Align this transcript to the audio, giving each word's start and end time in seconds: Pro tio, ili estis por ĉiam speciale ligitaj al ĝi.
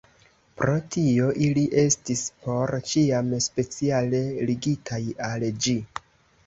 Pro 0.61 0.77
tio, 0.95 1.27
ili 1.49 1.65
estis 1.83 2.23
por 2.47 2.73
ĉiam 2.93 3.31
speciale 3.51 4.27
ligitaj 4.51 5.03
al 5.31 5.49
ĝi. 5.67 5.81